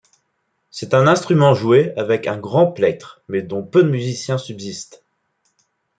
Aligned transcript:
C'est 0.71 0.95
un 0.95 1.05
instrument 1.05 1.53
joué 1.53 1.93
avec 1.95 2.25
un 2.25 2.35
grand 2.39 2.71
plectre, 2.71 3.21
mais 3.27 3.43
dont 3.43 3.61
peu 3.61 3.83
de 3.83 3.89
musiciens 3.91 4.39
subsistent. 4.39 5.03